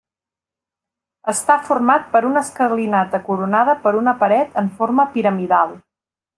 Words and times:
Està 1.33 1.57
format 1.67 2.07
per 2.15 2.23
una 2.31 2.43
escalinata 2.47 3.21
coronada 3.29 3.79
per 3.87 3.95
una 4.03 4.17
paret 4.25 4.61
en 4.65 4.73
forma 4.81 5.07
piramidal. 5.19 5.81